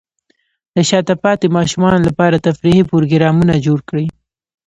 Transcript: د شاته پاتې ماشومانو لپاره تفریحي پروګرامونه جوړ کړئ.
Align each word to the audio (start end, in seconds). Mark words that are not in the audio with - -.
د 0.75 0.75
شاته 0.89 1.13
پاتې 1.23 1.47
ماشومانو 1.57 1.99
لپاره 2.07 2.43
تفریحي 2.47 2.83
پروګرامونه 2.91 3.53
جوړ 3.65 3.79
کړئ. 3.89 4.07